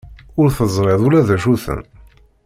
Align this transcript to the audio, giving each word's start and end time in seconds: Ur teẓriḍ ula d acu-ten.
Ur 0.39 0.47
teẓriḍ 0.57 1.01
ula 1.07 1.27
d 1.27 1.29
acu-ten. 1.35 1.81